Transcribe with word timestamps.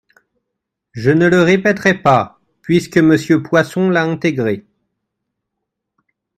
Je 0.93 1.11
ne 1.11 1.27
le 1.27 1.43
répéterai 1.43 1.93
pas, 2.01 2.39
puisque 2.63 2.97
Monsieur 2.97 3.43
Poisson 3.43 3.91
l’a 3.91 4.01
intégré. 4.03 4.65